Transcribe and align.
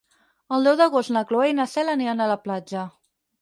El 0.55 0.63
deu 0.67 0.77
d'agost 0.79 1.13
na 1.17 1.23
Cloè 1.31 1.51
i 1.51 1.55
na 1.59 1.67
Cel 1.75 1.93
aniran 1.93 2.25
a 2.27 2.31
la 2.33 2.39
platja. 2.47 2.89